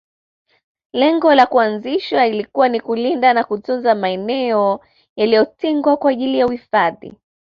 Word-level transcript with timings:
lengo 0.93 1.35
la 1.35 1.45
kuanzishwa 1.45 2.27
ilikuwa 2.27 2.69
ni 2.69 2.79
kulinda 2.81 3.33
na 3.33 3.43
kutunza 3.43 3.95
maeneo 3.95 4.85
yaliotengwa 5.15 5.97
kwa 5.97 6.11
ajili 6.11 6.39
ya 6.39 6.45
uhifadhi 6.47 7.13